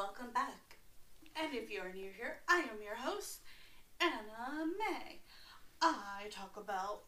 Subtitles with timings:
[0.00, 0.78] welcome back.
[1.36, 3.40] And if you are new here, I am your host,
[4.00, 5.20] Anna May.
[5.82, 7.02] I talk about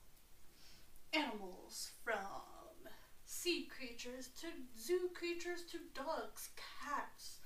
[1.14, 2.84] animals from
[3.24, 6.50] sea creatures to zoo creatures to dogs,
[6.84, 7.38] cats,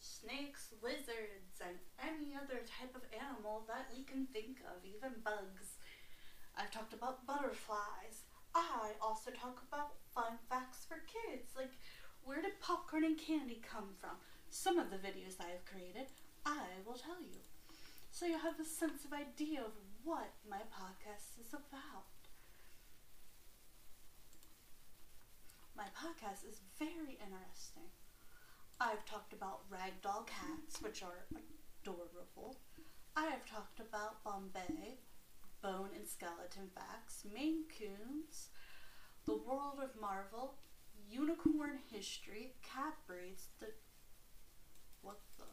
[0.00, 5.80] snakes, lizards, and any other type of animal that we can think of, even bugs.
[6.58, 8.28] I've talked about butterflies.
[8.54, 11.72] I also talk about fun facts for kids, like
[12.22, 14.20] where did popcorn and candy come from?
[14.50, 16.06] Some of the videos I have created,
[16.44, 17.40] I will tell you.
[18.10, 22.10] So you have a sense of idea of what my podcast is about.
[25.76, 27.88] My podcast is very interesting.
[28.80, 31.24] I've talked about ragdoll cats, which are
[31.82, 32.56] adorable.
[33.16, 34.98] I have talked about Bombay,
[35.62, 38.48] bone and skeleton facts, Maine Coons,
[39.26, 40.54] the world of Marvel,
[41.08, 43.68] unicorn history, cat breeds, the
[45.02, 45.44] what the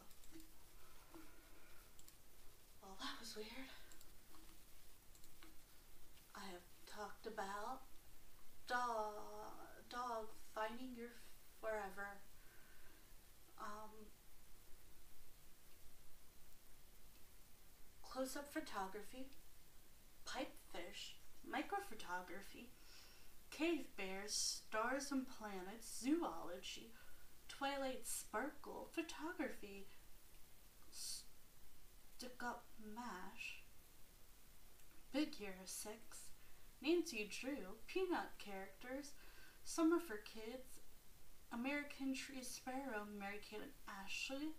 [2.81, 3.69] Well that was weird.
[6.35, 7.81] I have talked about
[8.67, 9.13] dog
[9.89, 11.13] dog finding your
[11.61, 12.19] forever.
[13.59, 14.07] Um
[18.01, 19.27] close up photography,
[20.25, 21.17] pipefish,
[21.47, 22.65] microphotography,
[23.51, 26.91] cave bears, stars and planets, zoology,
[27.57, 29.87] twilight sparkle, photography,
[30.91, 33.63] stick up mash,
[35.13, 36.29] big year six,
[36.81, 39.13] Nancy Drew, peanut characters,
[39.63, 40.81] summer for kids,
[41.51, 43.71] American Tree Sparrow, Mary Kate and
[44.05, 44.53] Ashley,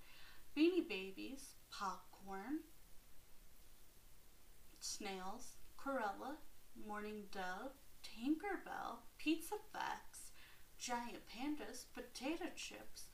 [0.57, 2.61] Beanie Babies, popcorn,
[4.81, 6.37] snails, Corella,
[6.87, 10.08] Mourning Dove, Tinkerbell, Pizza Facts,
[10.79, 13.09] Giant Pandas, Potato Chips,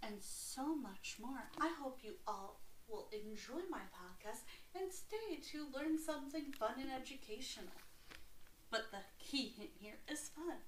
[0.00, 1.50] and so much more.
[1.60, 4.42] I hope you all will enjoy my podcast
[4.78, 7.72] and stay to learn something fun and educational.
[8.70, 10.58] But the key hint here is fun.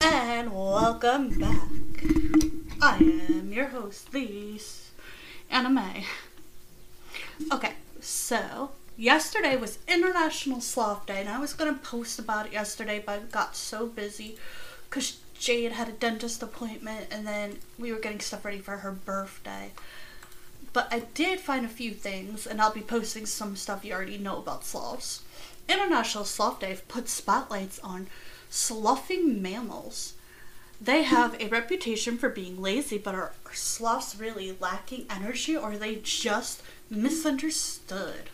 [0.00, 1.68] And welcome back.
[2.80, 2.96] I
[3.28, 4.92] am your host, these
[5.50, 6.06] Anna May.
[7.52, 13.02] Okay, so yesterday was International Sloth Day, and I was gonna post about it yesterday,
[13.04, 14.36] but I got so busy
[14.88, 18.92] because Jade had a dentist appointment, and then we were getting stuff ready for her
[18.92, 19.72] birthday.
[20.72, 24.18] But I did find a few things, and I'll be posting some stuff you already
[24.18, 25.22] know about sloths.
[25.68, 28.08] International Sloth Day puts spotlights on
[28.50, 30.14] sloughing mammals.
[30.80, 35.78] They have a reputation for being lazy, but are sloths really lacking energy, or are
[35.78, 38.30] they just misunderstood?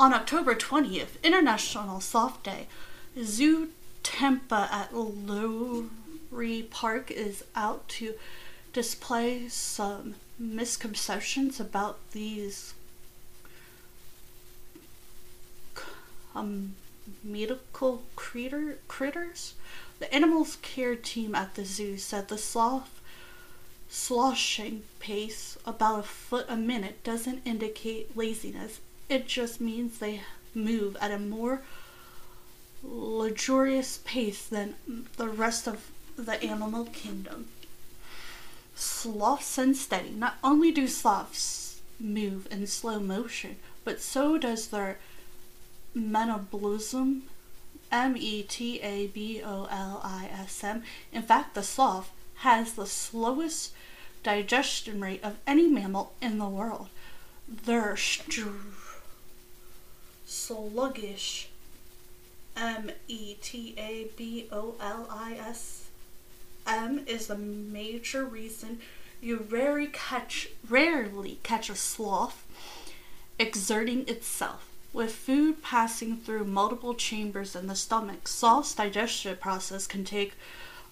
[0.00, 2.68] On October 20th, International Sloth Day,
[3.20, 3.70] Zoo
[4.04, 8.14] Tampa at Lowry Park is out to
[8.72, 12.74] display some misconceptions about these
[16.32, 16.76] um,
[17.24, 19.54] medical critter, critters.
[19.98, 23.00] The animals care team at the zoo said the sloth
[23.88, 28.78] sloshing pace about a foot a minute doesn't indicate laziness.
[29.08, 30.20] It just means they
[30.54, 31.62] move at a more
[32.82, 34.74] luxurious pace than
[35.16, 37.48] the rest of the animal kingdom.
[38.74, 40.10] Sloths and steady.
[40.10, 44.98] Not only do sloths move in slow motion, but so does their
[45.94, 47.24] metabolism.
[47.90, 50.82] M E T A B O L I S M.
[51.12, 53.72] In fact, the sloth has the slowest
[54.22, 56.88] digestion rate of any mammal in the world.
[57.48, 58.50] They're str-
[60.28, 61.48] sluggish.
[62.54, 65.86] M E T A B O L I S
[66.66, 68.80] M is the major reason
[69.20, 72.44] you rarely catch rarely catch a sloth
[73.38, 74.68] exerting itself.
[74.92, 80.34] With food passing through multiple chambers in the stomach, sloth's digestion process can take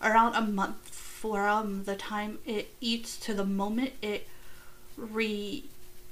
[0.03, 4.29] around a month from the time it eats to the moment it
[4.97, 5.65] re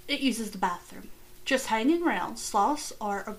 [0.08, 1.08] it uses the bathroom.
[1.44, 3.36] Just hanging around, sloths are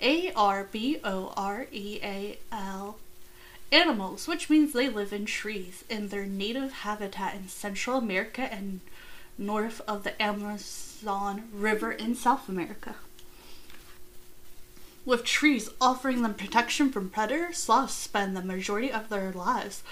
[0.00, 2.98] a R B O R E A L
[3.72, 8.80] animals, which means they live in trees in their native habitat in Central America and
[9.38, 12.96] north of the Amazon River in South America.
[15.04, 19.82] With trees offering them protection from predators, sloths spend the majority of their lives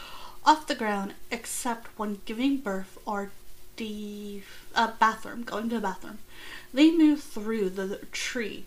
[0.45, 3.31] off the ground except when giving birth or
[3.77, 4.43] the
[4.75, 6.19] uh, bathroom, going to the bathroom.
[6.73, 8.67] They move through the tree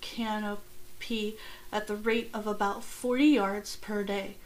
[0.00, 1.36] canopy
[1.72, 4.36] at the rate of about 40 yards per day.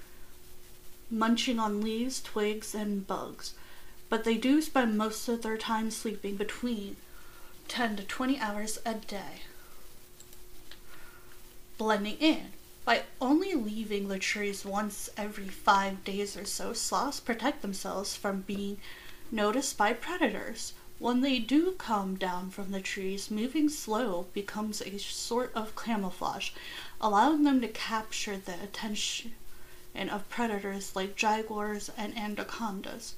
[1.11, 3.55] munching on leaves, twigs, and bugs,
[4.09, 6.97] but they do spend most of their time sleeping between
[7.69, 9.43] 10 to 20 hours a day.
[11.79, 12.53] Blending in.
[12.85, 18.43] By only leaving the trees once every five days or so, sloths protect themselves from
[18.43, 18.79] being
[19.31, 20.73] noticed by predators.
[20.99, 26.50] When they do come down from the trees, moving slow becomes a sort of camouflage,
[27.00, 29.35] allowing them to capture the attention
[29.95, 33.15] of predators like jaguars and anacondas.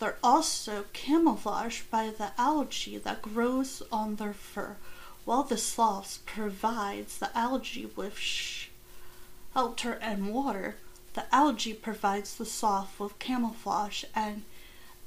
[0.00, 4.76] They're also camouflaged by the algae that grows on their fur,
[5.24, 10.76] while the sloth provides the algae with shelter and water.
[11.14, 14.42] The algae provides the sloth with camouflage and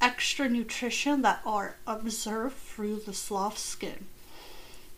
[0.02, 4.08] extra nutrition that are observed through the sloth skin.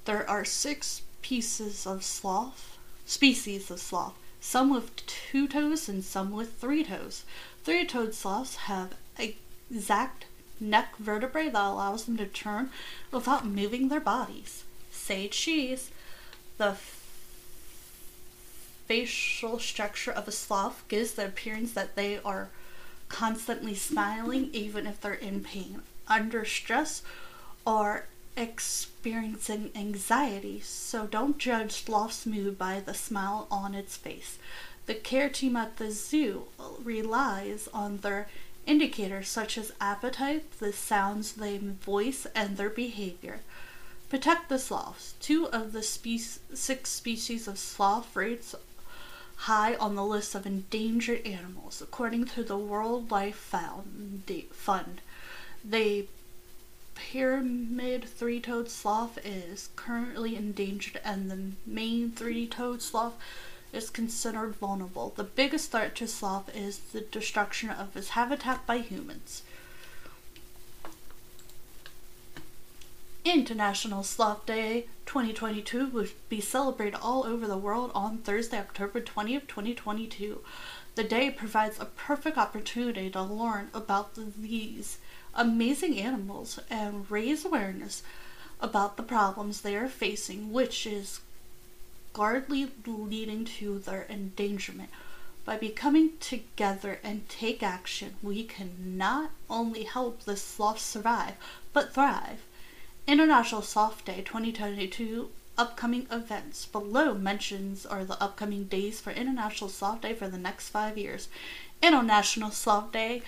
[0.06, 6.32] There are six pieces of sloth, species of sloth, some with two toes and some
[6.32, 7.24] with three toes.
[7.64, 10.26] Three-toed sloths have exact
[10.60, 12.70] neck vertebrae that allows them to turn
[13.12, 14.64] without moving their bodies.
[14.92, 15.92] Say cheese.
[16.58, 16.76] The
[18.86, 22.50] facial structure of a sloth gives the appearance that they are
[23.14, 27.04] constantly smiling even if they're in pain, under stress,
[27.66, 30.60] or experiencing anxiety.
[30.62, 34.40] So don't judge sloth's mood by the smile on its face.
[34.88, 36.48] The care team at the zoo
[36.84, 38.28] relies on their
[38.66, 43.42] indicators such as appetite, the sounds they voice, and their behavior.
[44.10, 45.14] Protect the sloths.
[45.20, 48.56] Two of the spe- six species of sloth rates
[49.44, 54.24] high on the list of endangered animals, according to the World Life Fund.
[55.66, 56.08] The
[56.96, 63.16] pygmy three-toed sloth is currently endangered, and the maned three-toed sloth
[63.74, 65.12] is considered vulnerable.
[65.16, 69.42] The biggest threat to sloth is the destruction of its habitat by humans.
[73.26, 79.48] International Sloth Day 2022 will be celebrated all over the world on Thursday, October 20th,
[79.48, 80.42] 2022.
[80.96, 84.98] The day provides a perfect opportunity to learn about these
[85.34, 88.04] amazing animals and raise awareness
[88.60, 91.22] about the problems they are facing, which is
[92.12, 94.90] guardly leading to their endangerment.
[95.46, 101.36] By becoming together and take action, we can not only help the sloth survive,
[101.72, 102.42] but thrive.
[103.06, 106.66] International Soft Day 2022 upcoming events.
[106.66, 111.28] Below mentions are the upcoming days for International Soft Day for the next five years.
[111.82, 113.22] International Soft Day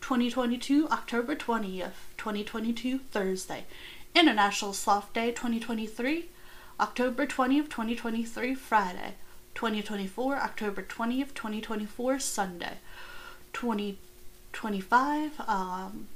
[0.00, 3.66] 2022, October 20th, 2022, Thursday.
[4.16, 6.26] International Soft Day 2023,
[6.80, 9.14] October 20th, 2023, Friday.
[9.54, 12.78] 2024, October 20th, 2024, Sunday.
[13.52, 16.08] 2025, um,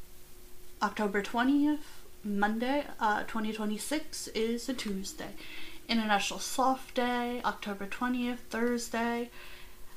[0.83, 1.79] October 20th,
[2.25, 5.31] Monday, uh, 2026 is a Tuesday.
[5.89, 9.31] International Soft Day, October 20th, Thursday.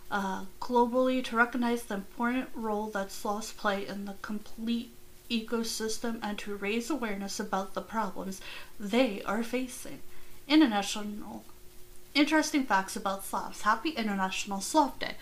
[0.10, 4.92] Uh, globally, to recognize the important role that sloths play in the complete
[5.30, 8.42] ecosystem and to raise awareness about the problems
[8.80, 10.00] they are facing.
[10.48, 11.44] International
[12.14, 13.62] Interesting facts about sloths.
[13.62, 15.16] Happy International Sloth Day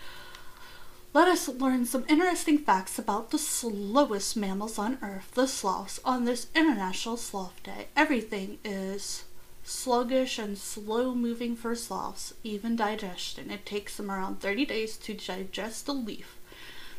[1.12, 6.24] let us learn some interesting facts about the slowest mammals on Earth, the sloths, on
[6.24, 7.88] this International Sloth Day.
[7.96, 9.24] Everything is
[9.64, 13.50] sluggish and slow moving for sloths, even digestion.
[13.50, 16.36] It takes them around 30 days to digest a leaf.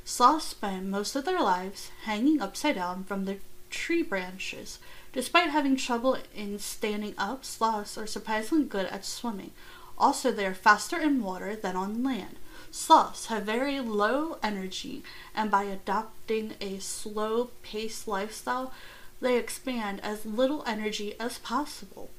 [0.03, 3.37] Sloths spend most of their lives hanging upside down from the
[3.69, 4.79] tree branches.
[5.13, 9.51] Despite having trouble in standing up, sloths are surprisingly good at swimming.
[9.97, 12.35] Also, they are faster in water than on land.
[12.71, 15.03] Sloths have very low energy,
[15.35, 18.73] and by adopting a slow paced lifestyle,
[19.19, 22.09] they expand as little energy as possible.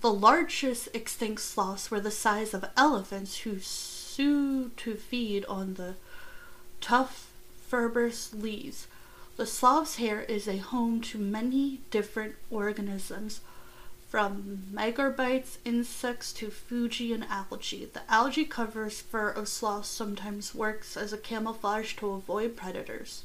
[0.00, 5.96] The largest extinct sloths were the size of elephants who sue to feed on the
[6.80, 7.30] tough
[7.66, 8.86] fibrous leaves.
[9.36, 13.40] The sloth's hair is a home to many different organisms,
[14.08, 17.90] from megabytes insects to fungi and algae.
[17.92, 23.24] The algae covers fur of sloths sometimes works as a camouflage to avoid predators.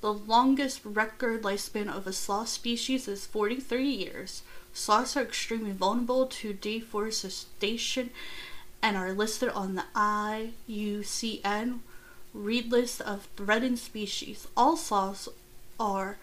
[0.00, 4.42] The longest record lifespan of a sloth species is 43 years.
[4.74, 8.10] Sloths are extremely vulnerable to deforestation
[8.82, 11.78] and are listed on the IUCN
[12.34, 14.48] Red List of Threatened Species.
[14.56, 15.28] All sloths
[15.78, 16.18] are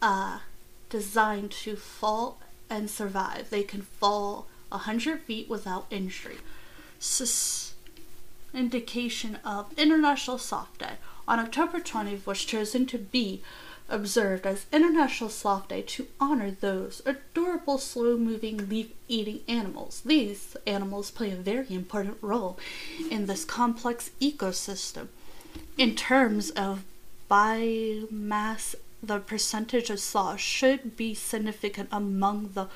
[0.00, 0.38] uh,
[0.88, 2.38] designed to fall
[2.70, 3.50] and survive.
[3.50, 6.38] They can fall 100 feet without injury.
[6.98, 7.74] Sus-
[8.54, 10.94] indication of International Sloth Day
[11.26, 13.42] on October 20th was chosen to be
[13.88, 20.02] observed as International Sloth Day to honor those adorable slow moving leaf eating animals.
[20.04, 22.58] These animals play a very important role
[23.10, 25.08] in this complex ecosystem.
[25.76, 26.84] In terms of
[27.30, 28.74] biomass,
[29.06, 32.68] the percentage of sloths should be significant among the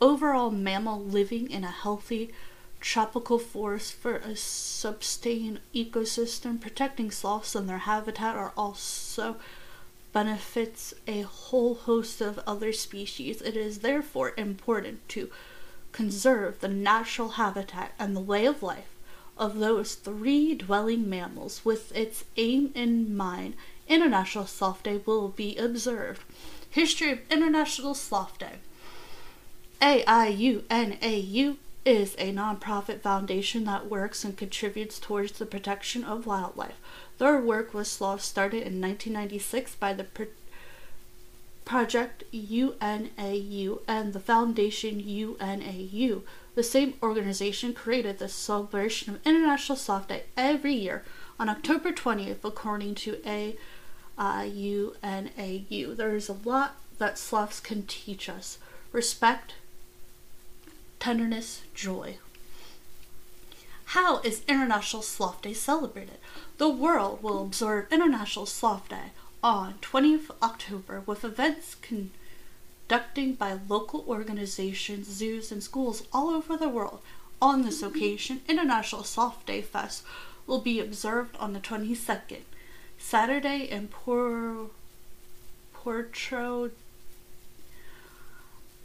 [0.00, 2.32] overall mammal living in a healthy
[2.80, 6.60] tropical forest for a sustained ecosystem.
[6.60, 9.36] Protecting sloths and their habitat are also
[10.12, 13.40] benefits a whole host of other species.
[13.40, 15.30] It is therefore important to
[15.92, 18.94] conserve the natural habitat and the way of life
[19.36, 21.64] of those three dwelling mammals.
[21.64, 23.54] With its aim in mind,
[23.88, 26.22] International Sloth Day will be observed.
[26.70, 28.56] History of International Sloth Day.
[29.80, 36.80] AIUNAU is a nonprofit foundation that works and contributes towards the protection of wildlife.
[37.18, 40.26] Their work with sloths started in 1996 by the Pro-
[41.64, 46.22] Project UNAU and the Foundation UNAU.
[46.54, 51.04] The same organization created the celebration of International Sloth Day every year
[51.38, 53.16] on October 20th, according to
[54.18, 55.96] AIUNAU.
[55.96, 58.58] There is a lot that sloths can teach us
[58.92, 59.54] respect,
[61.00, 62.18] tenderness, joy.
[63.86, 66.18] How is International Sloth Day celebrated?
[66.58, 74.04] The world will observe International Sloth Day on 20th October with events conducted by local
[74.08, 77.00] organizations, zoos, and schools all over the world.
[77.42, 80.02] On this occasion, International Sloth Day Fest
[80.46, 82.42] will be observed on the 22nd,
[82.98, 84.70] Saturday in Por-
[85.72, 86.70] Porto.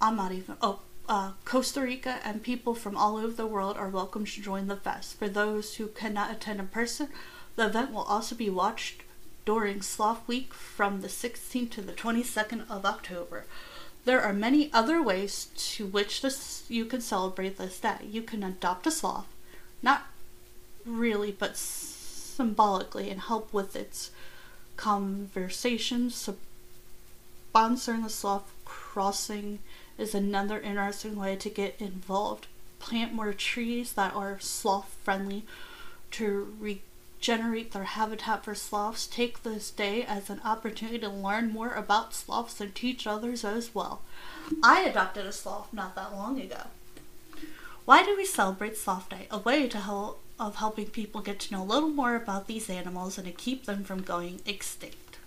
[0.01, 0.55] I'm not even.
[0.61, 4.67] Oh, uh, Costa Rica and people from all over the world are welcome to join
[4.67, 5.17] the fest.
[5.17, 7.09] For those who cannot attend in person,
[7.55, 9.01] the event will also be watched
[9.45, 13.45] during Sloth Week from the 16th to the 22nd of October.
[14.05, 17.97] There are many other ways to which this you can celebrate this day.
[18.09, 19.27] You can adopt a sloth,
[19.81, 20.03] not
[20.85, 21.57] really, but
[22.39, 24.11] symbolically, and help with its
[24.77, 26.29] conversations.
[27.53, 29.59] Sponsoring the sloth crossing
[29.97, 32.47] is another interesting way to get involved.
[32.79, 35.43] Plant more trees that are sloth friendly
[36.11, 39.05] to regenerate their habitat for sloths.
[39.05, 43.75] Take this day as an opportunity to learn more about sloths and teach others as
[43.75, 44.01] well.
[44.63, 46.67] I adopted a sloth not that long ago.
[47.83, 49.27] Why do we celebrate Sloth Day?
[49.29, 52.69] A way to help of helping people get to know a little more about these
[52.69, 55.17] animals and to keep them from going extinct.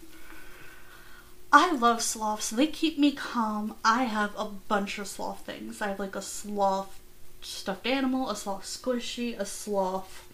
[1.52, 2.48] I love sloths.
[2.48, 3.74] They keep me calm.
[3.84, 5.82] I have a bunch of sloth things.
[5.82, 6.98] I have like a sloth
[7.42, 10.26] stuffed animal, a sloth squishy, a sloth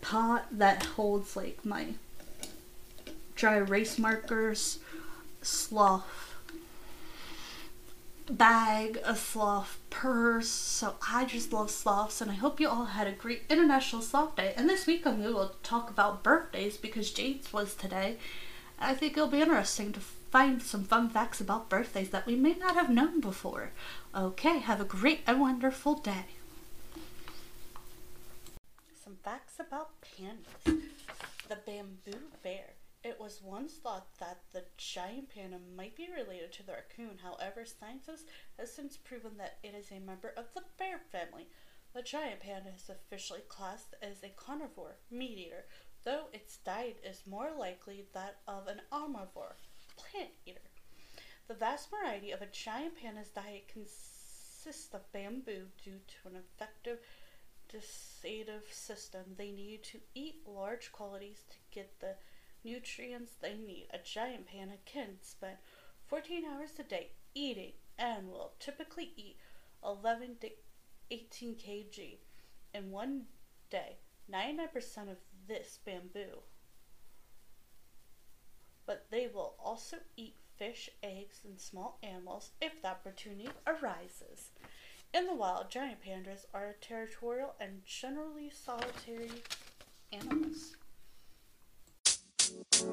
[0.00, 1.94] pot that holds like my
[3.36, 4.80] dry erase markers,
[5.42, 6.25] sloth
[8.28, 10.48] bag, a sloth purse.
[10.48, 14.36] So I just love sloths and I hope you all had a great International Sloth
[14.36, 14.52] Day.
[14.56, 18.18] And this week I'm going to talk about birthdays because Jade's was today.
[18.78, 22.54] I think it'll be interesting to find some fun facts about birthdays that we may
[22.54, 23.70] not have known before.
[24.14, 26.26] Okay, have a great and wonderful day.
[29.02, 30.82] Some facts about pandas.
[31.48, 32.74] The bamboo bear.
[33.06, 37.18] It was once thought that the giant panda might be related to the raccoon.
[37.22, 38.24] However, scientists
[38.58, 41.46] have since proven that it is a member of the bear family.
[41.94, 45.66] The giant panda is officially classed as a carnivore meat eater,
[46.02, 49.54] though its diet is more likely that of an omnivore
[49.96, 50.58] plant eater.
[51.46, 56.98] The vast variety of a giant panda's diet consists of bamboo due to an effective
[57.68, 59.22] digestive system.
[59.36, 62.16] They need to eat large quantities to get the
[62.66, 63.86] nutrients they need.
[63.94, 65.56] A giant panda can spend
[66.08, 69.38] 14 hours a day eating and will typically eat
[69.82, 70.50] 11 to
[71.10, 72.18] 18 kg
[72.74, 73.22] in one
[73.70, 73.96] day.
[74.30, 75.16] 99% of
[75.48, 76.42] this bamboo
[78.86, 84.52] but they will also eat fish, eggs, and small animals if the opportunity arises.
[85.12, 89.30] In the wild, giant pandas are territorial and generally solitary
[90.12, 90.76] animals.
[92.76, 92.84] Let's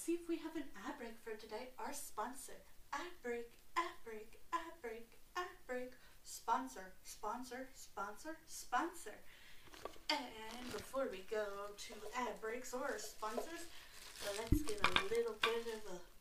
[0.00, 1.70] see if we have an ad break for today.
[1.78, 2.52] Our sponsor,
[2.92, 5.92] ad break, ad break, ad break, ad break
[6.22, 9.16] sponsor, sponsor, sponsor, sponsor.
[10.10, 13.64] And before we go to ad breaks or sponsors,
[14.36, 16.15] let's get a little bit of a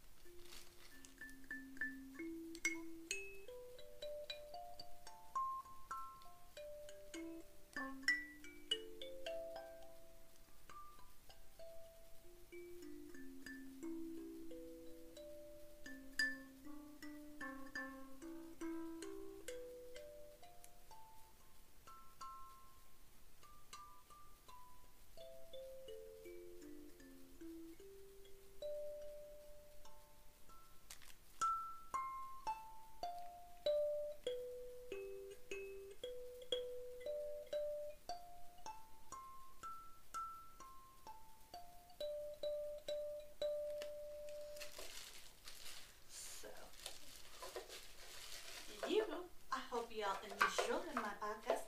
[50.05, 51.61] y'all enjoy my podcast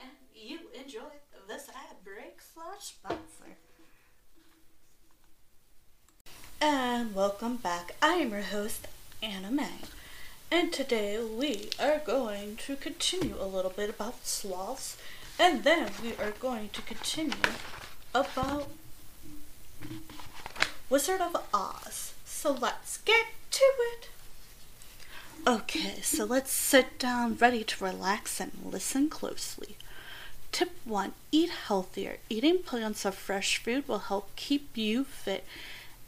[0.00, 1.12] and you enjoy
[1.46, 3.56] this ad break slash sponsor.
[6.60, 7.94] And welcome back.
[8.02, 8.88] I am your host,
[9.22, 9.78] Anna May.
[10.50, 14.96] And today we are going to continue a little bit about sloths,
[15.38, 17.34] and then we are going to continue
[18.12, 18.70] about
[20.90, 22.14] Wizard of Oz.
[22.24, 24.08] So let's get to it.
[25.46, 29.76] Okay, so let's sit down ready to relax and listen closely.
[30.52, 32.16] Tip 1 Eat healthier.
[32.30, 35.44] Eating plants of fresh food will help keep you fit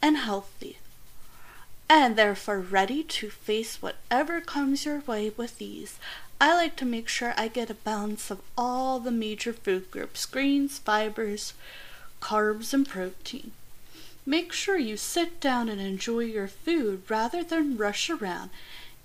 [0.01, 0.77] and healthy
[1.89, 5.99] and therefore ready to face whatever comes your way with ease.
[6.41, 10.25] I like to make sure I get a balance of all the major food groups
[10.25, 11.53] greens, fibers,
[12.21, 13.51] carbs, and protein.
[14.25, 18.49] Make sure you sit down and enjoy your food rather than rush around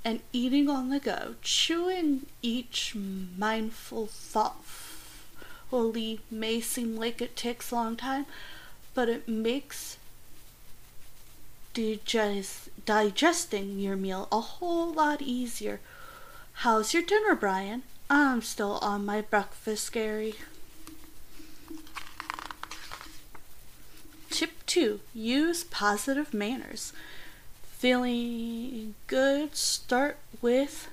[0.05, 4.63] and eating on the go, chewing each mindful thought.
[5.73, 8.27] thoughtfully may seem like it takes a long time,
[8.95, 9.97] but it makes
[11.73, 15.81] digest, digesting your meal a whole lot easier.
[16.57, 17.83] How's your dinner, Brian?
[18.11, 20.35] I'm still on my breakfast, Gary.
[24.29, 26.93] Tip 2 Use positive manners.
[27.83, 30.89] Feeling good, start with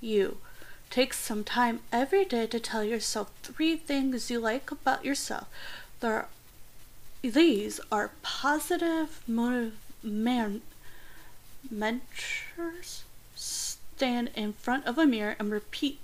[0.00, 0.38] you.
[0.90, 5.46] Take some time every day to tell yourself three things you like about yourself.
[6.00, 6.28] There are,
[7.22, 10.62] these are positive motiv- man-
[11.70, 13.04] mentors.
[13.36, 16.00] Stand in front of a mirror and repeat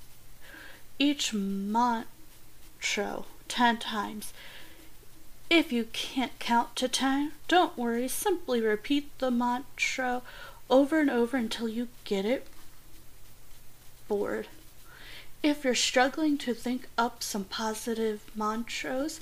[1.01, 2.07] each mantra
[3.49, 4.33] 10 times.
[5.49, 10.23] If you can't count to 10, don't worry, simply repeat the mantra
[10.69, 12.49] over and over until you get it
[14.09, 14.49] bored.
[15.45, 19.21] If you're struggling to think up some positive mantras,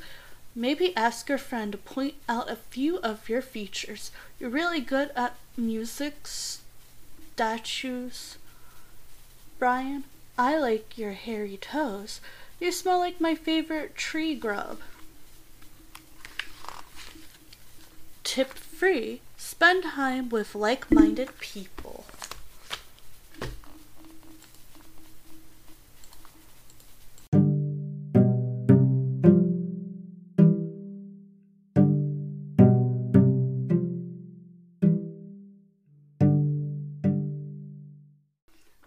[0.54, 4.10] maybe ask your friend to point out a few of your features.
[4.40, 8.38] You're really good at music, statues.
[9.58, 10.04] Brian,
[10.38, 12.22] I like your hairy toes.
[12.58, 14.78] You smell like my favorite tree grub.
[18.24, 22.04] Tip free, spend time with like minded people.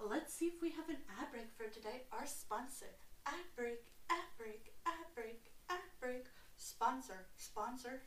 [0.10, 2.02] Let's see if we have an ad break for today.
[2.12, 2.88] Our sponsor.
[3.26, 6.26] Ad break, ad break, ad break, ad break.
[6.58, 8.02] Sponsor, sponsor,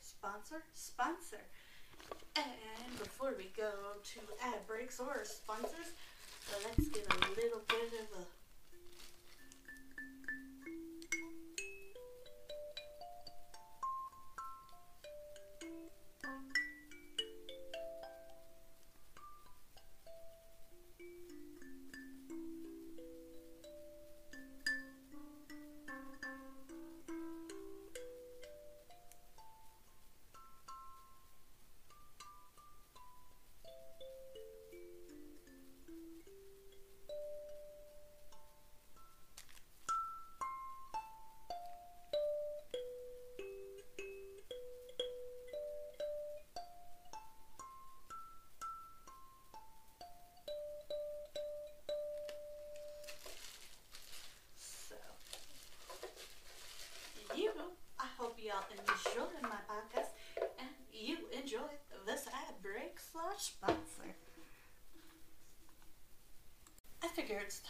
[0.75, 1.43] sponsor.
[2.37, 5.93] And before we go to ad breaks or sponsors,
[6.65, 8.40] let's get a little bit of a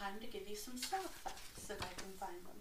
[0.01, 2.57] time to give you some sloth facts if I can find them.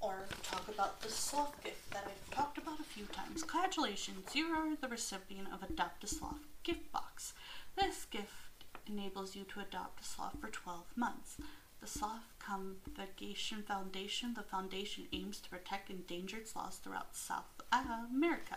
[0.00, 3.42] Or talk about the sloth gift that I've talked about a few times.
[3.42, 7.34] Congratulations, you are the recipient of Adopt a Sloth gift box.
[7.76, 11.36] This gift enables you to adopt a sloth for 12 months.
[11.82, 18.56] The Sloth Conservation Foundation, the foundation aims to protect endangered sloths throughout South uh, America.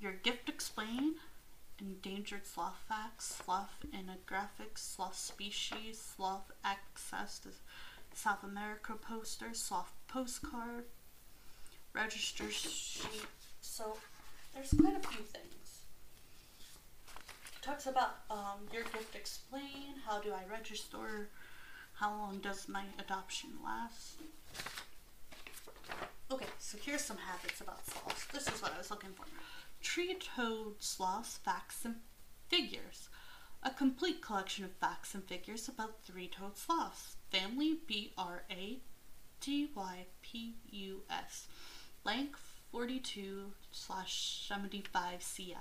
[0.00, 1.14] Your gift explain
[1.82, 7.48] endangered sloth facts, sloth ethnographics, sloth species, sloth access to
[8.14, 10.84] South America poster, sloth postcard,
[11.92, 13.26] register sheet.
[13.60, 13.96] So
[14.54, 15.80] there's quite a few things.
[17.60, 21.28] Talks about um, your gift explain how do i register
[21.94, 24.16] how long does my adoption last?
[26.30, 28.26] Okay so here's some habits about sloths.
[28.32, 29.24] This is what i was looking for
[29.82, 31.96] tree-toed sloths facts and
[32.48, 33.08] figures
[33.64, 37.16] a complete collection of facts and figures about three-toed sloths.
[37.30, 38.80] Family B R A
[39.40, 41.46] D Y P U S.
[42.04, 45.56] Length 42 slash 75 cm.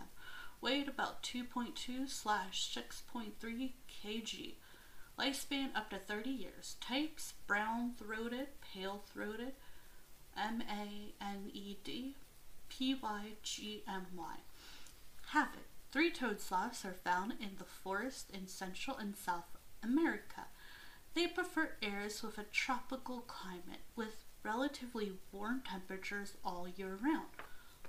[0.61, 4.53] Weight about 2.2 slash 6.3 kg.
[5.19, 6.77] Lifespan up to 30 years.
[6.81, 9.03] Types brown throated, pale
[12.71, 14.35] throated, M A N E D, P Y G M Y.
[15.27, 20.47] Habit Three toed sloths are found in the forest in Central and South America.
[21.13, 27.27] They prefer areas with a tropical climate with relatively warm temperatures all year round.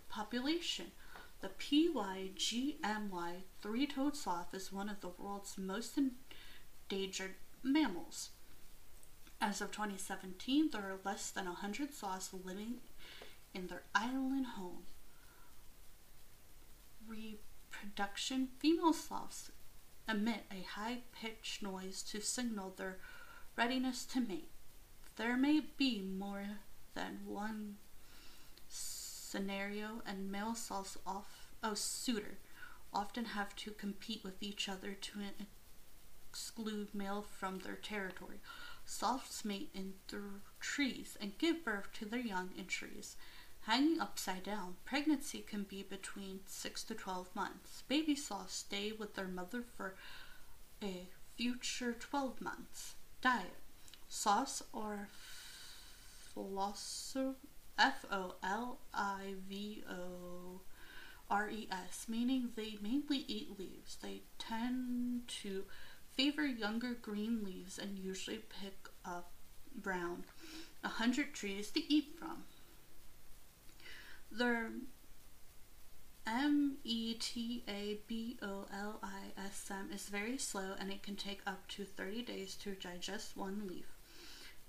[0.09, 0.93] Population
[1.41, 8.31] The PYGMY three toed sloth is one of the world's most endangered mammals.
[9.41, 12.81] As of 2017, there are less than 100 sloths living
[13.55, 14.85] in their island home.
[17.07, 19.51] Reproduction Female sloths
[20.09, 22.99] emit a high pitched noise to signal their
[23.57, 24.51] readiness to mate.
[25.17, 26.47] There may be more
[26.95, 27.77] than one
[28.69, 32.39] scenario, and male sloths off oh suitor
[32.93, 35.13] often have to compete with each other to
[36.29, 38.41] exclude male from their territory.
[38.85, 40.23] Sloths mate in th-
[40.61, 43.17] trees and give birth to their young in trees.
[43.63, 47.83] Hanging upside down, pregnancy can be between 6 to 12 months.
[47.87, 49.95] Baby sloths stay with their mother for
[50.83, 52.95] a future 12 months.
[53.21, 53.57] Diet
[54.09, 55.09] Sloths or
[56.35, 57.37] philosopher
[57.79, 60.61] F O L I V O
[61.31, 63.97] R E S, meaning they mainly eat leaves.
[64.03, 65.65] They tend to
[66.15, 69.31] favor younger green leaves and usually pick up
[69.75, 70.25] brown,
[70.85, 72.45] a hundred trees to eat from.
[74.35, 74.71] Their
[76.27, 81.03] M E T A B O L I S M is very slow and it
[81.03, 83.87] can take up to 30 days to digest one leaf.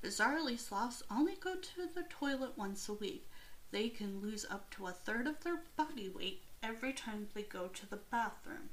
[0.04, 3.30] Bizarrely, sloths only go to the toilet once a week.
[3.72, 7.68] They can lose up to a third of their body weight every time they go
[7.68, 8.70] to the bathroom.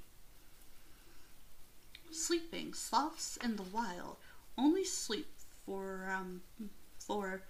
[2.10, 2.74] Sleeping.
[2.74, 4.16] Sloths in the wild
[4.58, 5.28] only sleep
[5.64, 6.42] for um,
[6.98, 7.44] for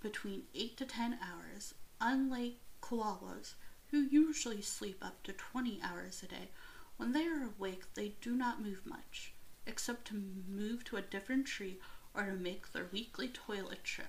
[0.00, 3.54] between 8 to 10 hours, unlike koalas,
[3.90, 6.50] who usually sleep up to 20 hours a day.
[6.96, 9.32] When they are awake, they do not move much,
[9.66, 11.78] except to move to a different tree
[12.14, 14.08] or to make their weekly toilet trip.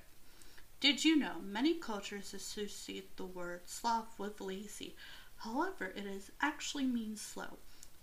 [0.80, 4.96] Did you know many cultures associate the word sloth with lazy?
[5.38, 7.58] However, it is actually means slow.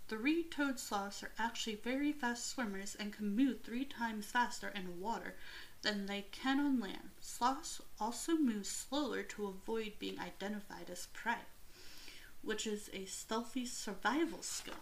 [0.07, 5.35] Three-toed sloths are actually very fast swimmers and can move three times faster in water
[5.85, 7.11] than they can on land.
[7.21, 11.45] Sloths also move slower to avoid being identified as prey,
[12.41, 14.73] which is a stealthy survival skill,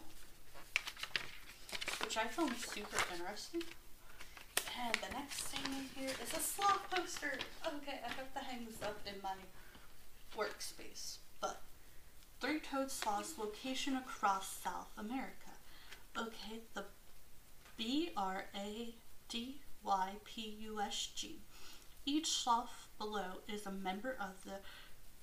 [2.01, 3.63] which I found super interesting.
[4.81, 7.33] And the next thing in here is a sloth poster.
[7.67, 9.35] Okay, I have to hang this up in my
[10.37, 11.61] workspace, but
[12.39, 15.51] three-toed sloths location across South America.
[16.17, 16.85] Okay, the
[17.75, 18.95] B R A
[19.27, 21.41] D Y P U S G.
[22.05, 24.59] Each sloth below is a member of the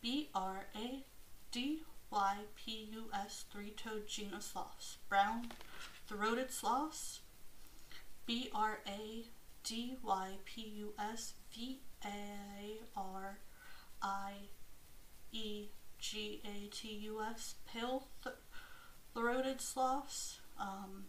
[0.01, 1.05] B R A
[1.51, 4.99] D Y P U S three-toed genus sloths.
[5.09, 5.53] Brown
[6.09, 7.21] throated sloths,
[8.27, 9.27] B R A
[9.63, 13.39] D Y P U S V A R
[14.03, 14.33] I
[15.33, 15.69] E
[15.99, 18.37] G A T U S, pale th-
[19.15, 21.05] throated sloths um,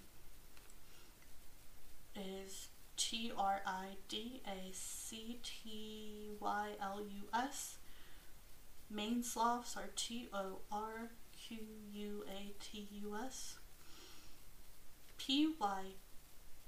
[2.15, 7.77] is T R I D A C T Y L U S.
[8.89, 11.57] Maned sloths are T O R Q
[11.93, 13.57] U A T U S.
[15.17, 15.83] P Y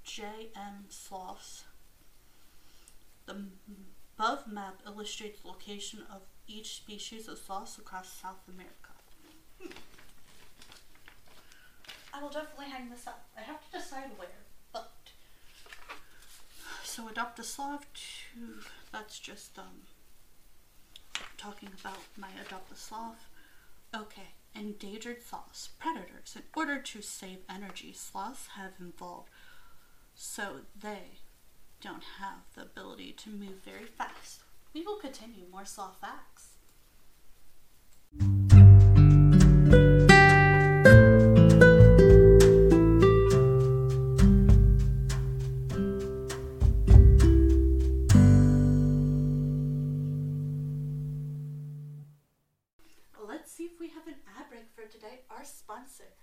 [0.03, 0.23] J
[0.55, 1.65] M sloths.
[3.25, 3.45] The
[4.17, 8.91] above map illustrates the location of each species of sloths across South America.
[9.61, 9.71] Hmm.
[12.13, 13.25] I will definitely hang this up.
[13.37, 14.27] I have to decide where,
[16.93, 19.81] so adopt a sloth to that's just um
[21.37, 23.25] talking about my adopt a sloth.
[23.95, 26.35] Okay, endangered sloths, predators.
[26.35, 29.29] In order to save energy, sloths have evolved
[30.13, 31.17] so they
[31.81, 34.41] don't have the ability to move very fast.
[34.71, 36.52] We will continue more sloth facts.
[55.83, 56.22] Let's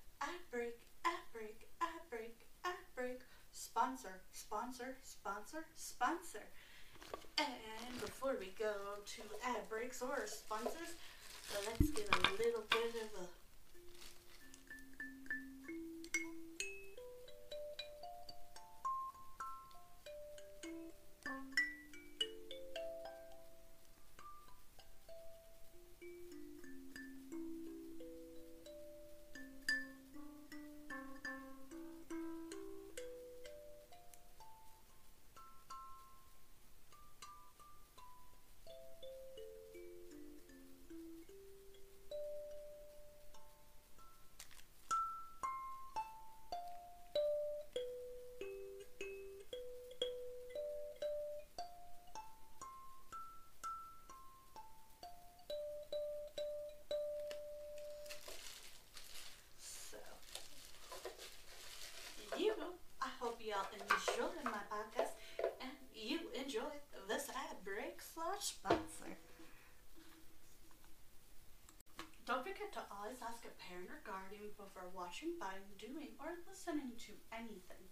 [73.71, 77.87] parent or guardian before watching, buying, doing, or listening to anything.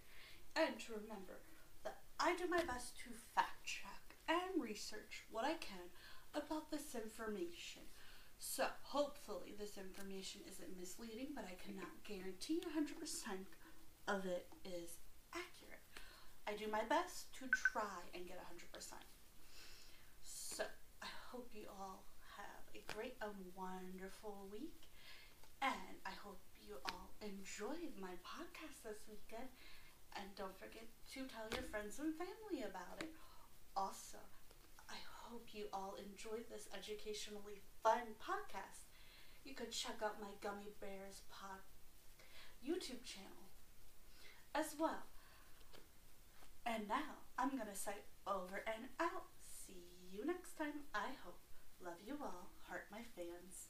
[0.58, 1.38] And to remember
[1.86, 5.94] that I do my best to fact check and research what I can
[6.34, 7.86] about this information.
[8.38, 12.98] So, hopefully, this information isn't misleading, but I cannot guarantee 100%
[14.06, 14.98] of it is
[15.34, 15.82] accurate.
[16.46, 18.94] I do my best to try and get 100%.
[20.22, 20.64] So,
[21.02, 22.04] I hope you all
[22.36, 24.87] have a great and wonderful week.
[25.62, 29.48] And I hope you all enjoyed my podcast this weekend.
[30.16, 33.12] And don't forget to tell your friends and family about it.
[33.76, 34.18] Also,
[34.88, 38.88] I hope you all enjoyed this educationally fun podcast.
[39.44, 41.62] You could check out my Gummy Bears pod
[42.64, 43.48] YouTube channel
[44.54, 45.06] as well.
[46.66, 49.24] And now I'm gonna say over and out.
[49.42, 50.84] See you next time.
[50.94, 51.38] I hope.
[51.80, 52.50] Love you all.
[52.68, 53.67] Heart my fans.